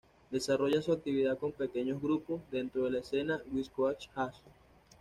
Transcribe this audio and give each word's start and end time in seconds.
Desarrolla 0.31 0.81
su 0.81 0.91
actividad 0.93 1.37
con 1.37 1.51
pequeños 1.51 2.01
grupos, 2.01 2.41
dentro 2.49 2.85
de 2.85 2.89
la 2.89 2.99
escena 3.01 3.39
West 3.53 3.71
Coast 3.71 4.05
jazz. 4.15 4.41